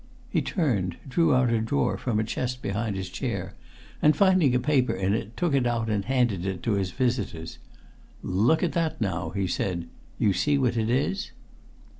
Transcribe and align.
He 0.31 0.41
turned, 0.41 0.97
drew 1.07 1.35
out 1.35 1.51
a 1.51 1.61
drawer 1.61 1.95
from 1.95 2.19
a 2.19 2.23
chest 2.23 2.63
behind 2.63 2.95
his 2.95 3.07
chair, 3.07 3.53
and 4.01 4.15
finding 4.15 4.55
a 4.55 4.59
paper 4.59 4.93
in 4.95 5.13
it 5.13 5.37
took 5.37 5.53
it 5.53 5.67
out 5.67 5.91
and 5.91 6.05
handed 6.05 6.43
it 6.43 6.63
to 6.63 6.71
his 6.71 6.89
visitors. 6.89 7.59
"Look 8.23 8.63
at 8.63 8.71
that, 8.71 8.99
now!" 8.99 9.29
he 9.29 9.45
said. 9.45 9.85
"You 10.17 10.33
see 10.33 10.57
what 10.57 10.75
it 10.75 10.89
is?" 10.89 11.33